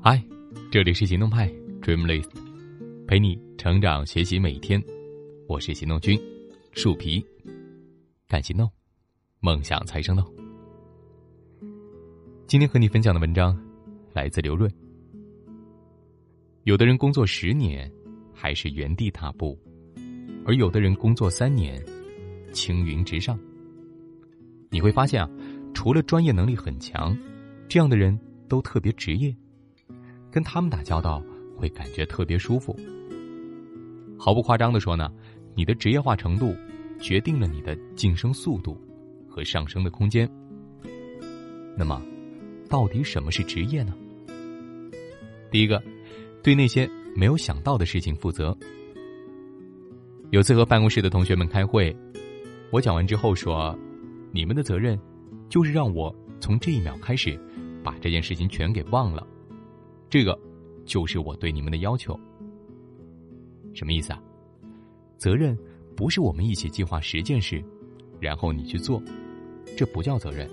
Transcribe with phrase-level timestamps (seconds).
[0.00, 0.22] 嗨，
[0.70, 1.48] 这里是行动派
[1.82, 2.30] Dreamlist，
[3.06, 4.82] 陪你成长学习每一天。
[5.46, 6.20] 我是行动君
[6.72, 7.24] 树皮，
[8.28, 8.70] 敢行动，
[9.40, 10.24] 梦想才生动。
[12.46, 13.58] 今天和你分享的文章
[14.12, 14.70] 来自刘润。
[16.64, 17.90] 有的人工作十年
[18.32, 19.58] 还是原地踏步，
[20.44, 21.82] 而有的人工作三年
[22.52, 23.38] 青云直上。
[24.70, 25.30] 你会发现啊，
[25.72, 27.16] 除了专业能力很强，
[27.68, 29.34] 这样的人都特别职业。
[30.30, 31.22] 跟他们打交道
[31.56, 32.76] 会感觉特别舒服。
[34.18, 35.10] 毫不夸张的说呢，
[35.54, 36.54] 你的职业化程度
[37.00, 38.76] 决定了你的晋升速度
[39.28, 40.28] 和上升的空间。
[41.76, 42.02] 那么，
[42.68, 43.94] 到底什么是职业呢？
[45.50, 45.82] 第一个，
[46.42, 48.56] 对那些没有想到的事情负责。
[50.30, 51.96] 有次和办公室的同学们开会，
[52.70, 53.76] 我讲完之后说
[54.30, 54.98] ：“你们的责任
[55.48, 57.40] 就是让我从这一秒开始
[57.82, 59.26] 把这件事情全给忘了。”
[60.10, 60.38] 这个，
[60.84, 62.18] 就是我对你们的要求。
[63.74, 64.22] 什么意思啊？
[65.16, 65.56] 责任
[65.96, 67.62] 不是我们一起计划十件事，
[68.20, 69.02] 然后你去做，
[69.76, 70.48] 这不叫责任。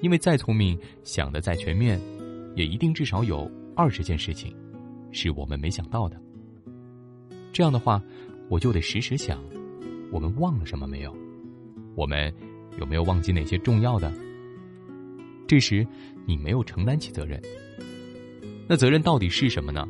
[0.00, 2.00] 因为再聪明，想的再全面，
[2.54, 4.54] 也一定至少有二十件事情，
[5.10, 6.20] 是我们没想到的。
[7.52, 8.02] 这样的话，
[8.48, 9.42] 我就得时时想，
[10.12, 11.14] 我们忘了什么没有？
[11.96, 12.32] 我们
[12.78, 14.12] 有没有忘记哪些重要的？
[15.48, 15.84] 这时，
[16.26, 17.40] 你没有承担起责任。
[18.68, 19.88] 那责任到底是什么呢？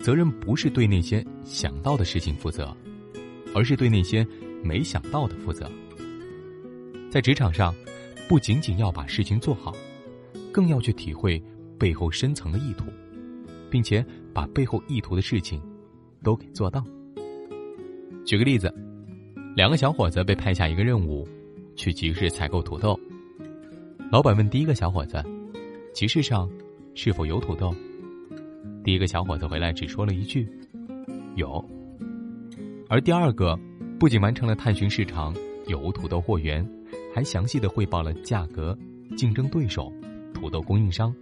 [0.00, 2.74] 责任不是对那些想到的事情负责，
[3.54, 4.26] 而是对那些
[4.64, 5.70] 没想到的负责。
[7.10, 7.74] 在职场上，
[8.26, 9.76] 不仅仅要把事情做好，
[10.50, 11.42] 更要去体会
[11.78, 12.86] 背后深层的意图，
[13.70, 15.60] 并且把背后意图的事情
[16.22, 16.82] 都给做到。
[18.24, 18.74] 举个例子，
[19.54, 21.28] 两个小伙子被派下一个任务，
[21.76, 22.98] 去集市采购土豆。
[24.10, 25.24] 老板问第一个小伙子
[25.94, 26.50] ：“集市上
[26.96, 27.72] 是否有土豆？”
[28.82, 30.48] 第一个小伙子回来只说了一句
[31.36, 31.64] ：“有。”
[32.90, 33.56] 而第二个
[34.00, 35.32] 不仅完成了探寻市场
[35.68, 36.68] 有无土豆货源，
[37.14, 38.76] 还详细的汇报了价格、
[39.16, 39.92] 竞争对手、
[40.34, 41.14] 土豆供应商，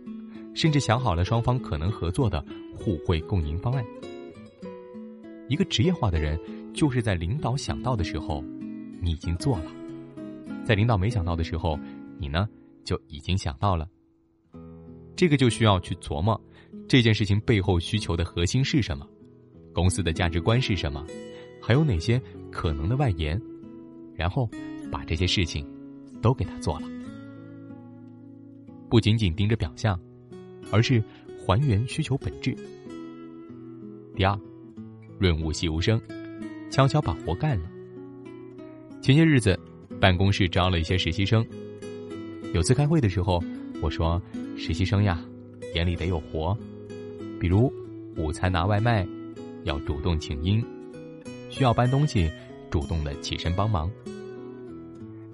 [0.54, 2.42] 甚至想好了双方可能合作的
[2.74, 3.84] 互惠共赢方案。
[5.46, 6.40] 一个职业化的人，
[6.72, 8.42] 就是在领导想到的时候，
[9.02, 9.70] 你已经做了；
[10.64, 11.78] 在领导没想到的时候，
[12.18, 12.48] 你呢
[12.88, 13.87] 就已经想到了。
[15.15, 16.41] 这个就需要去琢磨。
[16.88, 19.06] 这件事情背后需求的核心是什么？
[19.75, 21.04] 公司的价值观是什么？
[21.60, 22.19] 还有哪些
[22.50, 23.38] 可能的外延？
[24.15, 24.49] 然后
[24.91, 25.71] 把这些事情
[26.22, 26.88] 都给他做了，
[28.88, 30.00] 不仅仅盯着表象，
[30.72, 31.05] 而是
[31.44, 32.56] 还原需求本质。
[34.16, 34.41] 第二，
[35.19, 36.00] 润物细无声，
[36.70, 37.69] 悄悄把活干了。
[39.03, 39.60] 前些日子，
[40.00, 41.47] 办公室招了一些实习生。
[42.54, 43.42] 有次开会的时候，
[43.82, 44.20] 我说
[44.56, 45.22] ：“实习生呀。”
[45.75, 46.56] 眼里得有活，
[47.38, 47.70] 比如
[48.16, 49.06] 午餐拿外卖，
[49.64, 50.64] 要主动请缨；
[51.50, 52.31] 需要搬东西，
[52.70, 53.91] 主动的起身帮忙。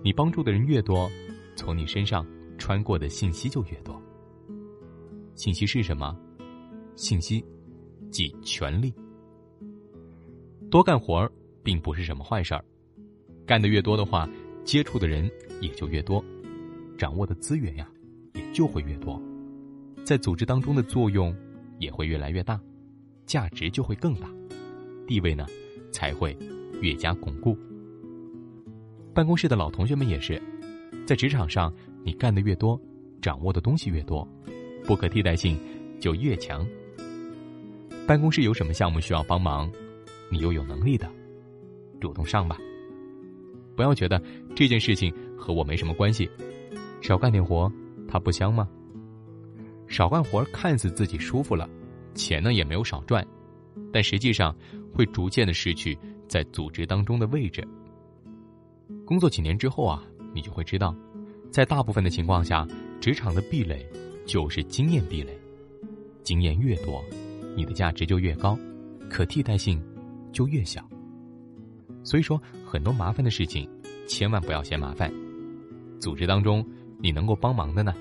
[0.03, 1.09] 你帮助的人越多，
[1.55, 2.27] 从你身上
[2.59, 4.03] 穿过的信息就越多。
[5.37, 6.17] 信息是什么？
[6.97, 7.43] 信息
[8.11, 8.93] 即权力。
[10.69, 11.31] 多干活儿
[11.63, 12.65] 并不是什么坏事儿，
[13.47, 14.29] 干的越多的话，
[14.65, 15.31] 接触的人
[15.61, 16.23] 也就越多，
[16.97, 17.88] 掌握的资源呀
[18.34, 19.21] 也就会越多。
[20.05, 21.34] 在组织当中的作用
[21.78, 22.60] 也会越来越大，
[23.27, 24.28] 价值就会更大，
[25.06, 25.47] 地位呢
[25.91, 26.37] 才会
[26.81, 27.56] 越加巩固。
[29.15, 30.41] 办公室的老同学们也是，
[31.06, 31.72] 在职场上
[32.03, 32.81] 你干的越多，
[33.22, 34.28] 掌握的东西越多，
[34.84, 35.59] 不可替代性
[36.00, 36.66] 就越强。
[38.06, 39.72] 办公室有什么项目需要帮忙，
[40.31, 41.11] 你又有能力的，
[42.00, 42.59] 主动上吧。
[43.75, 44.22] 不要觉得
[44.55, 46.28] 这件事情和我没什么关系，
[47.07, 47.71] 少干点活，
[48.09, 48.67] 它不香吗？
[49.87, 51.69] 少干活看似自己舒服了，
[52.15, 53.23] 钱呢也没有少赚，
[53.93, 54.57] 但实际上
[54.91, 57.63] 会逐渐的失去在组织当中的位置。
[59.05, 60.97] 工作几年之后啊，你就会知道，
[61.51, 62.67] 在大部分的情况下，
[63.03, 63.87] 职场的壁垒
[64.25, 65.39] 就是经验壁垒。
[66.23, 67.05] 经验越多，
[67.55, 68.59] 你的价值就越高，
[69.11, 69.79] 可替代性
[70.33, 70.83] 就越小。
[72.03, 73.69] 所以说，很多麻烦的事情，
[74.09, 75.12] 千万不要嫌麻烦。
[76.00, 76.67] 组织当中
[76.99, 77.94] 你能够帮忙的呢，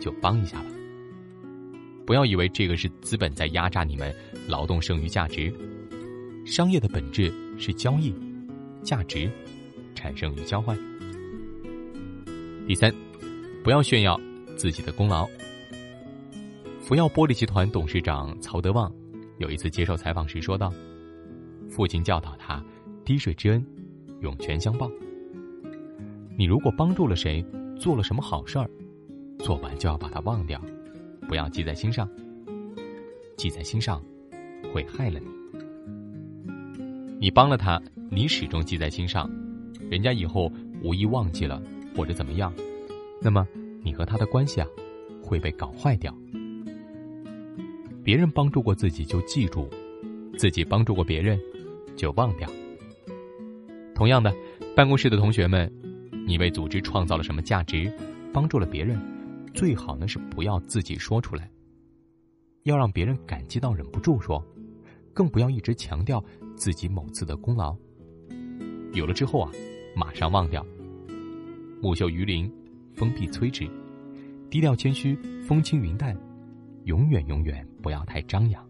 [0.00, 0.66] 就帮一下吧。
[2.06, 4.14] 不要以为这个是资本在压榨你们，
[4.46, 5.52] 劳动剩余价值。
[6.44, 8.14] 商业的本质是交易，
[8.82, 9.28] 价值
[9.94, 10.78] 产生于交换。
[12.68, 12.94] 第三，
[13.64, 14.20] 不要炫耀
[14.56, 15.26] 自己的功劳。
[16.80, 18.92] 福耀玻璃集团董事长曹德旺
[19.38, 20.72] 有一次接受采访时说道
[21.68, 22.64] ：“父亲教导他，
[23.04, 23.66] 滴水之恩，
[24.20, 24.88] 涌泉相报。
[26.38, 27.44] 你如果帮助了谁，
[27.78, 28.70] 做了什么好事儿，
[29.38, 30.60] 做完就要把它忘掉。”
[31.28, 32.08] 不要记在心上。
[33.36, 34.02] 记在心上，
[34.72, 35.26] 会害了你。
[37.18, 39.28] 你帮了他，你始终记在心上，
[39.90, 40.50] 人家以后
[40.82, 41.60] 无意忘记了
[41.96, 42.52] 或者怎么样，
[43.20, 43.46] 那么
[43.82, 44.66] 你和他的关系啊，
[45.22, 46.16] 会被搞坏掉。
[48.04, 49.68] 别人帮助过自己就记住，
[50.38, 51.40] 自己帮助过别人
[51.96, 52.48] 就忘掉。
[53.94, 54.32] 同样的，
[54.76, 55.70] 办公室的同学们，
[56.26, 57.88] 你为组织创造了什么价值，
[58.32, 59.00] 帮助了别人，
[59.54, 61.48] 最好呢是不要自己说出来。
[62.64, 64.44] 要让别人感激到忍不住说，
[65.14, 66.22] 更不要一直强调
[66.56, 67.76] 自己某次的功劳。
[68.92, 69.52] 有了之后啊，
[69.94, 70.66] 马上忘掉。
[71.80, 72.52] 木秀于林，
[72.92, 73.70] 风必摧之；
[74.50, 75.14] 低调谦虚，
[75.46, 76.16] 风轻云淡。
[76.86, 78.64] 永远永远不要太张扬。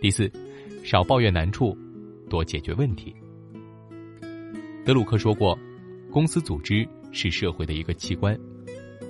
[0.00, 0.30] 第四，
[0.84, 1.76] 少抱怨难处，
[2.28, 3.14] 多解决问题。
[4.84, 5.58] 德鲁克说过，
[6.14, 8.38] 公司组织是社会的一个器官，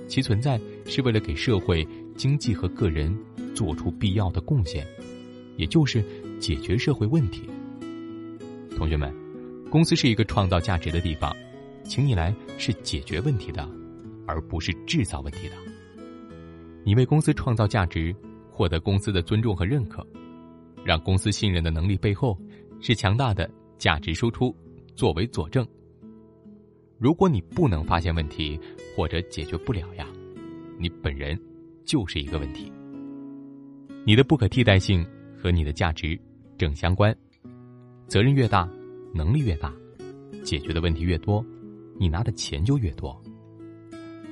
[0.07, 1.87] 其存在是为了给社会。
[2.15, 3.13] 经济和个人
[3.53, 4.87] 做出必要的贡献，
[5.57, 6.01] 也就是
[6.39, 7.43] 解决社会问题。
[8.77, 9.13] 同学们，
[9.69, 11.35] 公司是一个创造价值的地方，
[11.83, 13.69] 请你来是解决问题的，
[14.25, 15.55] 而不是制造问题的。
[16.85, 18.15] 你为公司创造价值，
[18.49, 20.01] 获得公司的尊重和认可，
[20.85, 22.39] 让公司信任的能力背后
[22.79, 23.47] 是强大的
[23.77, 24.55] 价值输出
[24.95, 25.67] 作为佐证。
[26.97, 28.59] 如果你不能发现问题
[28.95, 30.07] 或者解决不了呀，
[30.77, 31.39] 你本人。
[31.85, 32.73] 就是一个问题。
[34.07, 35.05] 你的不可替代性
[35.37, 36.19] 和你的价值
[36.57, 37.15] 正相关，
[38.07, 38.67] 责任越大，
[39.13, 39.71] 能力越大，
[40.43, 41.45] 解决的问题越多，
[41.99, 43.15] 你拿的钱就越多。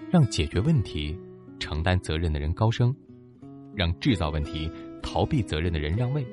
[0.09, 1.15] 让解决问题、
[1.59, 2.91] 承担责任的人高升，
[3.75, 4.67] 让制造问题、
[5.03, 6.25] 逃避责任的人让位，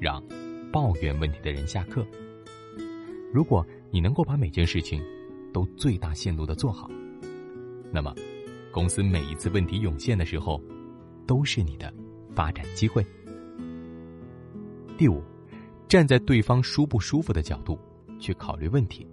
[0.00, 0.24] 让
[0.72, 2.06] 抱怨问题的人下课。
[3.34, 5.02] 如果你能够把每件事情
[5.52, 6.90] 都最大限度的做好，
[7.92, 8.14] 那么。
[8.72, 10.58] 公司每一次问题涌现的时候，
[11.26, 11.92] 都是你的
[12.34, 13.04] 发展机会。
[14.96, 15.22] 第五，
[15.86, 17.78] 站在对方舒不舒服的角度
[18.18, 19.06] 去考虑问题。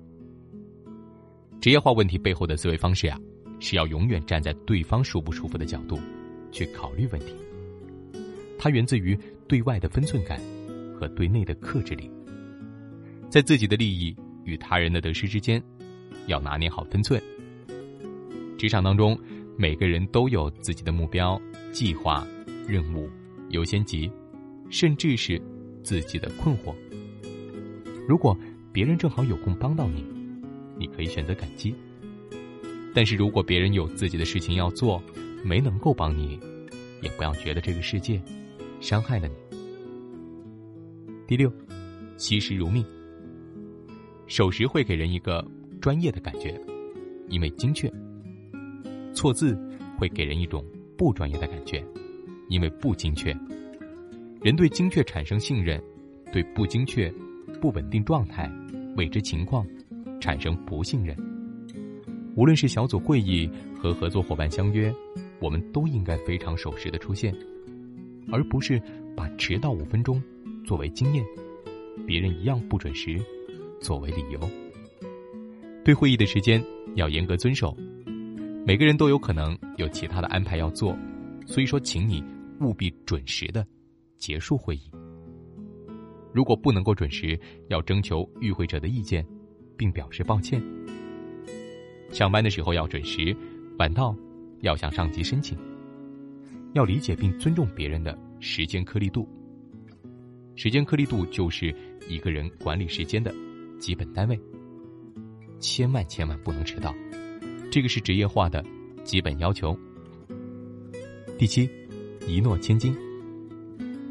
[1.60, 3.20] 职业化问题背后的思维方式呀，
[3.60, 6.00] 是要永远站在对方舒不舒服的角度
[6.54, 7.36] 去考虑问题。
[8.58, 9.14] 它源自于
[9.46, 10.40] 对外的分寸感
[10.98, 12.10] 和对内的克制力，
[13.30, 14.16] 在自己的利益
[14.46, 15.62] 与他人的得失之间，
[16.30, 17.22] 要拿捏好分寸。
[18.58, 19.20] 职场当中。
[19.62, 21.38] 每个人都有自己的目标、
[21.74, 22.26] 计划、
[22.66, 23.10] 任务、
[23.50, 24.10] 优先级，
[24.70, 25.38] 甚至是
[25.84, 26.74] 自己的困惑。
[28.08, 28.34] 如果
[28.72, 30.06] 别人正好有空帮到你，
[30.78, 31.74] 你可以选择感激；
[32.96, 35.04] 但是如果别人有自己的事情要做，
[35.44, 36.40] 没能够帮你，
[37.02, 38.22] 也不要觉得这个世界
[38.80, 39.36] 伤害了你。
[41.28, 41.52] 第六，
[42.16, 42.82] 惜时如命。
[44.26, 45.46] 守时会给人一个
[45.80, 46.60] 专业的感觉，
[47.30, 47.92] 因为精确。
[49.14, 49.58] 错字
[49.98, 50.64] 会给人一种
[50.98, 51.84] 不专业的感觉，
[52.48, 53.36] 因为不精确。
[54.42, 55.82] 人对精确产生信任，
[56.32, 57.14] 对不精确、
[57.60, 58.50] 不稳定状态、
[58.96, 59.66] 未知情况
[60.22, 61.16] 产生不信任。
[62.36, 64.94] 无论是小组会议和合作伙伴相约，
[65.40, 67.36] 我们都应该非常守时的出现，
[68.32, 68.82] 而不是
[69.16, 70.22] 把迟到五分钟
[70.66, 71.26] 作为经验，
[72.06, 73.20] 别人一样不准时
[73.82, 74.40] 作为理由。
[75.84, 76.64] 对会议的时间
[76.96, 77.76] 要严格遵守。
[78.66, 80.96] 每个人都有可能有其他的安排要做，
[81.46, 82.24] 所以说，请你
[82.60, 83.66] 务必准时的
[84.18, 84.92] 结束会议。
[86.32, 87.40] 如果不能够准时，
[87.70, 89.26] 要征求与会者的意见，
[89.76, 90.62] 并表示抱歉。
[92.12, 93.36] 上班的时候要准时，
[93.80, 94.16] 晚到
[94.62, 95.58] 要向上级申请。
[96.74, 99.28] 要理解并尊重别人的时间颗粒度。
[100.56, 101.74] 时间颗粒度就是
[102.08, 103.34] 一个人管理时间的
[103.80, 104.40] 基本单位。
[105.60, 106.94] 千万千万不能迟到。
[107.72, 108.64] 这个是职业化的
[109.04, 109.78] 基本要求。
[111.38, 111.70] 第七，
[112.28, 112.96] 一诺千金。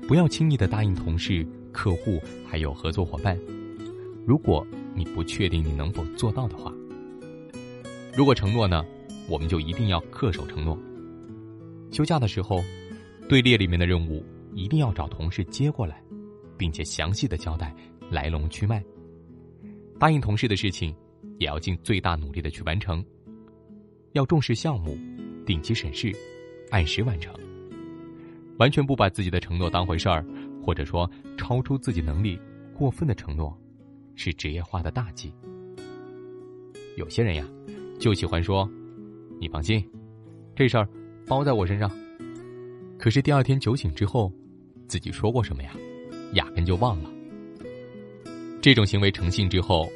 [0.06, 3.38] 不要轻易的答应同事、客户还有合作伙伴，
[4.24, 6.72] 如果你不确定你能否做到的话。
[8.16, 8.84] 如果承诺呢，
[9.28, 10.78] 我们就一定要恪守承诺。
[11.90, 12.64] 休假的时候，
[13.28, 14.24] 队列里面的任务
[14.54, 16.02] 一定要找同事接过来，
[16.56, 17.74] 并且详细的交代
[18.10, 18.82] 来龙去脉。
[19.98, 20.94] 答应同事的事情，
[21.38, 23.04] 也要尽最大努力的去完成。
[24.12, 24.96] 要重视项目，
[25.46, 26.12] 定期审视，
[26.70, 27.34] 按时完成。
[28.58, 30.24] 完全不把自己的承诺当回事儿，
[30.62, 32.38] 或者说超出自己能力、
[32.74, 33.56] 过分的承诺，
[34.16, 35.32] 是职业化的大忌。
[36.96, 37.48] 有些人呀，
[38.00, 38.68] 就喜欢说
[39.38, 39.88] ：“你放心，
[40.56, 40.88] 这事儿
[41.26, 41.88] 包在我身上。”
[42.98, 44.32] 可是第二天酒醒之后，
[44.88, 45.72] 自己说过什么呀？
[46.32, 47.08] 压根就忘了。
[48.60, 49.88] 这种行为诚信之后，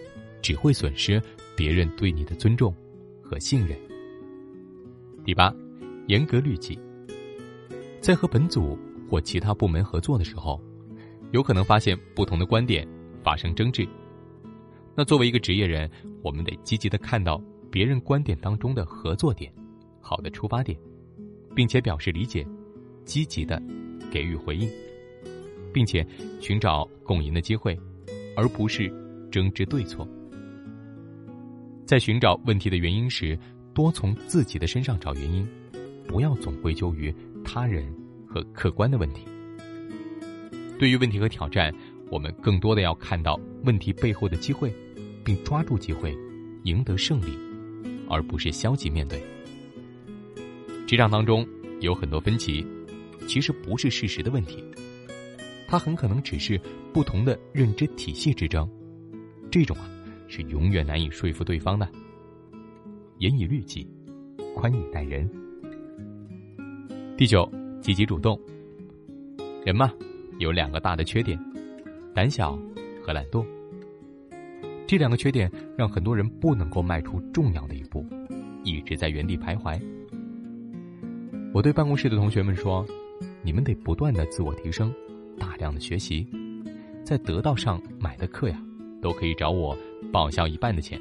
[0.42, 1.22] 只会损失
[1.56, 2.74] 别人对你的尊重
[3.22, 3.78] 和信任。
[5.24, 5.54] 第八，
[6.08, 6.78] 严格律己。
[8.00, 8.76] 在和本组
[9.08, 10.60] 或其他部门合作的时候，
[11.30, 12.86] 有可能发现不同的观点
[13.22, 13.88] 发生争执。
[14.94, 15.88] 那作为一个职业人，
[16.20, 19.50] 我们得积极的看到别人观点当中的合作点，
[20.00, 20.76] 好的出发点，
[21.54, 22.46] 并且表示理解，
[23.04, 23.62] 积极的
[24.10, 24.68] 给予回应，
[25.72, 26.04] 并且
[26.40, 27.78] 寻找共赢的机会，
[28.36, 28.92] 而不是
[29.30, 30.06] 争执对错。
[31.84, 33.38] 在寻找问题的原因时，
[33.74, 35.46] 多从自己的身上找原因，
[36.06, 37.92] 不要总归咎于他人
[38.26, 39.24] 和客观的问题。
[40.78, 41.72] 对于问题和挑战，
[42.10, 44.72] 我们更多的要看到问题背后的机会，
[45.24, 46.16] 并抓住机会，
[46.64, 47.36] 赢得胜利，
[48.08, 49.22] 而不是消极面对。
[50.86, 51.46] 职场当中
[51.80, 52.66] 有很多分歧，
[53.26, 54.64] 其实不是事实的问题，
[55.66, 56.60] 它很可能只是
[56.92, 58.68] 不同的认知体系之争。
[59.50, 59.88] 这种啊。
[60.32, 61.86] 是永远难以说服对方的。
[63.18, 63.86] 严以律己，
[64.56, 65.28] 宽以待人。
[67.18, 67.46] 第九，
[67.82, 68.40] 积极主动。
[69.62, 69.92] 人嘛，
[70.38, 71.38] 有两个大的缺点：
[72.14, 72.58] 胆小
[73.02, 73.44] 和懒惰。
[74.86, 78.02] 这两个缺点让很多人不能够迈出重要的一步，
[78.64, 79.78] 一直在原地徘徊。
[81.52, 82.86] 我对办公室的同学们说
[83.44, 84.90] ：“你们得不断的自我提升，
[85.38, 86.26] 大量的学习，
[87.04, 88.58] 在得到上买的课呀，
[89.02, 89.76] 都可以找我。”
[90.12, 91.00] 报销一半的钱。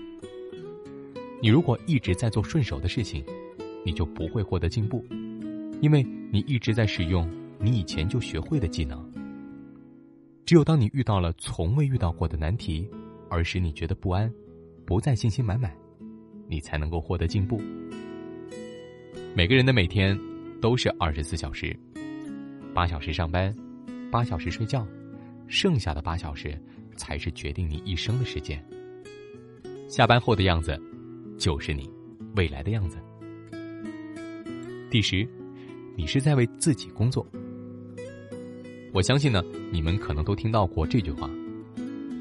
[1.42, 3.24] 你如果一直在做顺手的事情，
[3.86, 5.04] 你就不会获得进步，
[5.82, 6.02] 因为
[6.32, 9.06] 你一直在使用你以前就学会的技能。
[10.46, 12.88] 只有当你遇到了从未遇到过的难题，
[13.30, 14.32] 而使你觉得不安，
[14.86, 15.72] 不再信心满满，
[16.48, 17.62] 你才能够获得进步。
[19.34, 20.18] 每个人的每天
[20.62, 21.78] 都是二十四小时，
[22.74, 23.54] 八小时上班，
[24.12, 24.86] 八小时睡觉，
[25.48, 26.58] 剩下的八小时
[26.96, 28.64] 才是决定你一生的时间。
[29.92, 30.82] 下班后的样子，
[31.38, 31.92] 就是你
[32.38, 32.98] 未来的样子。
[34.90, 35.28] 第十，
[35.98, 37.28] 你是在为自己工作。
[38.94, 41.30] 我相信呢，你们可能都听到过这句话：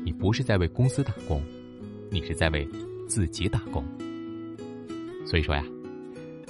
[0.04, 1.40] 你不是在为公司打工，
[2.10, 2.68] 你是在为
[3.06, 3.84] 自己打工。
[5.24, 5.64] 所以说呀，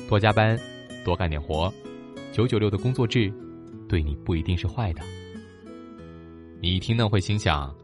[0.09, 0.59] 多加班，
[1.05, 1.71] 多干点活，
[2.33, 3.31] 九九六的工作制，
[3.87, 5.03] 对你不一定是坏的。
[6.63, 7.77] 你一听呢，会心想：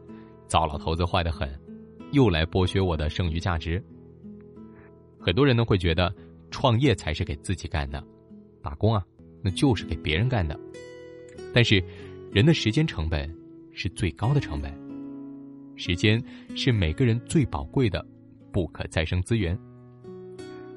[0.47, 1.47] 糟老头子坏的很。
[2.11, 3.83] 又来剥削我的剩余价值。
[5.19, 6.13] 很多人呢会觉得，
[6.51, 8.03] 创业才是给自己干的，
[8.61, 9.05] 打工啊，
[9.41, 10.57] 那就是给别人干的。
[11.53, 11.83] 但是，
[12.31, 13.33] 人的时间成本
[13.71, 14.73] 是最高的成本，
[15.75, 16.23] 时间
[16.55, 18.05] 是每个人最宝贵的、
[18.51, 19.57] 不可再生资源。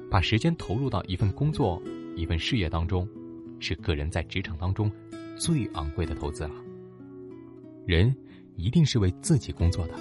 [0.09, 1.81] 把时间投入到一份工作、
[2.15, 3.07] 一份事业当中，
[3.59, 4.91] 是个人在职场当中
[5.37, 6.51] 最昂贵的投资了。
[7.85, 8.13] 人
[8.55, 9.93] 一定是为自己工作的。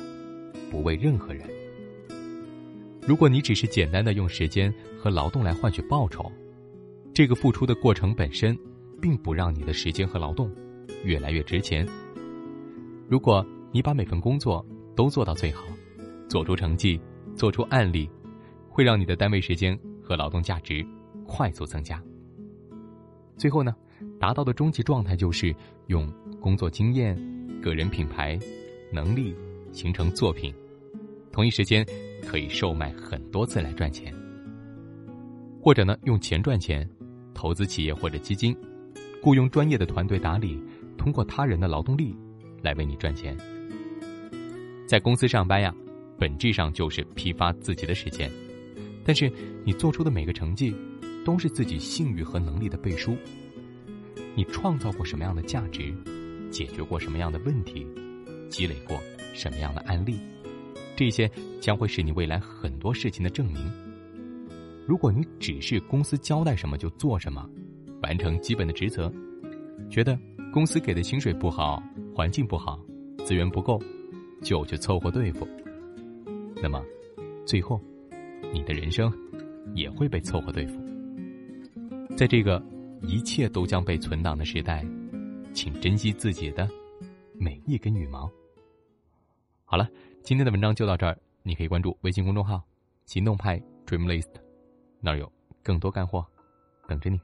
[0.70, 1.46] 不为任何人。
[3.06, 6.30] 如果你只是简单的用时间和劳动来换取报酬，
[7.12, 8.56] 这个付出的过程本身，
[9.00, 10.50] 并不让你的时间和劳动
[11.02, 11.86] 越来越值钱。
[13.08, 15.64] 如果你把每份工作都做到最好，
[16.28, 17.00] 做出成绩，
[17.34, 18.08] 做出案例，
[18.68, 20.86] 会让你的单位时间和劳动价值
[21.26, 22.00] 快速增加。
[23.36, 23.74] 最后呢，
[24.20, 25.54] 达到的终极状态就是
[25.86, 27.18] 用工作经验、
[27.60, 28.38] 个人品牌、
[28.92, 29.34] 能力。
[29.72, 30.54] 形成作品，
[31.32, 31.86] 同一时间
[32.26, 34.14] 可以售卖很多次来赚钱，
[35.60, 36.88] 或者呢用钱赚钱，
[37.34, 38.56] 投资企业或者基金，
[39.22, 40.62] 雇佣专业的团队打理，
[40.96, 42.16] 通过他人的劳动力
[42.62, 43.36] 来为你赚钱。
[44.86, 45.74] 在公司上班呀，
[46.18, 48.30] 本质上就是批发自己的时间，
[49.04, 49.30] 但是
[49.64, 50.74] 你做出的每个成绩，
[51.24, 53.16] 都是自己信誉和能力的背书。
[54.34, 55.94] 你创造过什么样的价值，
[56.50, 57.86] 解决过什么样的问题，
[58.50, 59.00] 积累过。
[59.32, 60.18] 什么样的案例，
[60.96, 61.30] 这些
[61.60, 63.72] 将会是你未来很多事情的证明。
[64.86, 67.48] 如果你只是公司交代什么就做什么，
[68.02, 69.10] 完成基本的职责，
[69.88, 70.18] 觉得
[70.52, 71.82] 公司给的薪水不好，
[72.14, 72.78] 环境不好，
[73.24, 73.80] 资源不够，
[74.42, 75.48] 就去凑合对付，
[76.60, 76.84] 那么
[77.46, 77.80] 最后
[78.52, 79.10] 你的人生
[79.74, 80.74] 也会被凑合对付。
[82.16, 82.62] 在这个
[83.02, 84.84] 一切都将被存档的时代，
[85.54, 86.68] 请珍惜自己的
[87.42, 88.30] 每一根羽毛。
[89.64, 89.88] 好了，
[90.22, 91.18] 今天的文章就到这儿。
[91.42, 92.62] 你可以关注微信公众号
[93.06, 94.28] “行动派 Dreamlist”，
[95.00, 95.32] 那儿有
[95.62, 96.22] 更多干货
[96.86, 97.18] 等着你。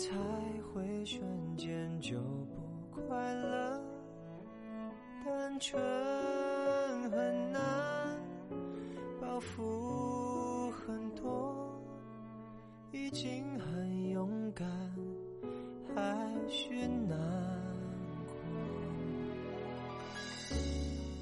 [0.00, 0.16] 才
[0.72, 1.22] 会瞬
[1.58, 2.16] 间就
[2.90, 3.78] 不快乐？
[5.26, 5.78] 单纯
[7.10, 7.60] 很难，
[9.20, 11.78] 包袱很多，
[12.92, 14.66] 已经很勇敢，
[15.94, 16.02] 还
[16.48, 16.70] 是
[17.06, 17.18] 难
[18.26, 18.34] 过。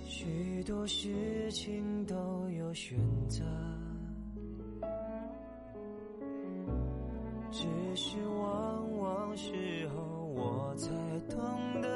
[0.07, 2.97] 许多事情都有选
[3.29, 3.45] 择。
[7.51, 7.67] 只
[7.97, 8.17] 是
[9.39, 10.03] 时候
[10.35, 10.91] 我才
[11.31, 11.89] 懂得，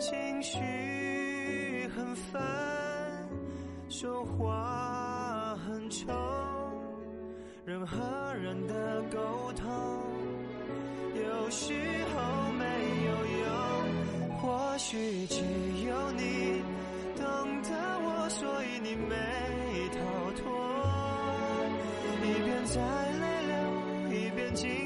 [0.00, 2.42] 情绪很烦，
[3.88, 6.12] 说话很冲，
[7.64, 9.64] 人和人的沟通
[11.14, 11.72] 有时
[12.12, 12.64] 候没
[13.06, 13.12] 有
[13.44, 13.48] 用，
[14.40, 15.40] 或许只
[15.86, 16.62] 有你
[17.14, 17.24] 懂
[17.62, 17.70] 得
[18.02, 19.14] 我，所以你没
[19.94, 20.02] 逃
[20.32, 20.50] 脱，
[22.24, 22.82] 一边在。
[23.18, 23.54] 泪流，
[24.10, 24.85] 一边紧，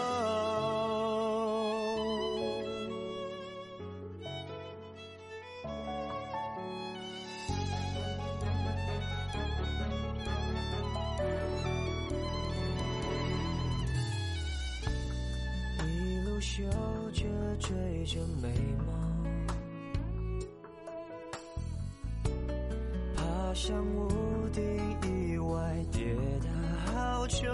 [23.63, 24.09] 像屋
[24.51, 24.63] 顶，
[25.03, 26.03] 意外跌
[26.41, 26.49] 得
[26.91, 27.47] 好久，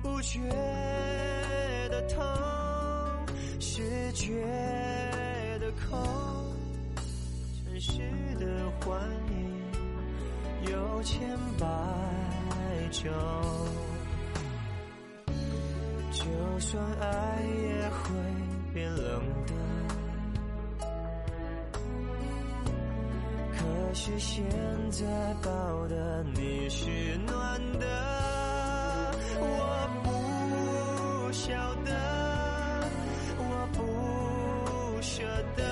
[0.00, 0.40] 不觉
[1.90, 2.24] 得痛，
[3.60, 4.42] 是觉
[5.60, 6.00] 得空。
[6.96, 8.00] 城市
[8.40, 8.46] 的
[8.80, 8.98] 幻
[9.32, 11.28] 影有千
[11.58, 11.66] 百
[12.90, 13.12] 种。
[16.10, 16.24] 就
[16.58, 18.08] 算爱也会
[18.72, 19.52] 变冷的，
[24.08, 24.42] 是现
[24.90, 25.04] 在
[25.42, 26.88] 抱的你是
[27.26, 27.86] 暖的，
[29.38, 31.52] 我不晓
[31.84, 31.92] 得，
[33.36, 35.22] 我不舍
[35.54, 35.62] 得，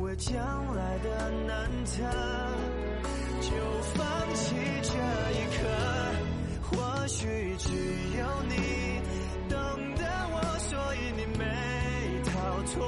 [0.00, 0.36] 为将
[0.74, 2.02] 来的难测，
[3.40, 3.48] 就
[3.94, 4.92] 放弃这
[5.32, 5.64] 一刻，
[6.60, 7.70] 或许只
[8.18, 8.54] 有你
[9.48, 9.56] 懂
[9.94, 11.42] 得我，所以你没
[12.26, 12.32] 逃
[12.74, 12.84] 脱，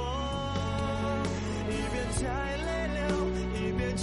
[1.69, 2.05] 一边。
[2.15, 2.23] 在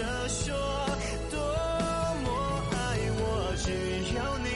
[0.00, 0.54] 的说
[1.30, 1.38] 多
[2.24, 2.28] 么
[2.72, 2.74] 爱
[3.20, 3.22] 我
[3.58, 3.68] 只
[4.14, 4.48] 有你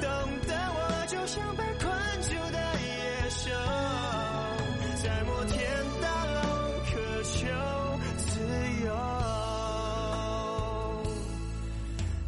[0.00, 0.08] 懂
[0.46, 1.86] 得我就像被困
[2.22, 2.88] 住的野
[3.28, 3.50] 兽
[5.02, 5.58] 在摩天
[6.00, 6.40] 大楼
[6.86, 6.90] 渴
[7.24, 7.36] 求
[8.16, 8.26] 自
[8.86, 8.88] 由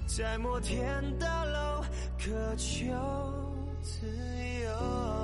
[0.07, 1.83] 在摩天大楼
[2.19, 2.85] 渴求
[3.83, 4.07] 自
[4.63, 5.20] 由。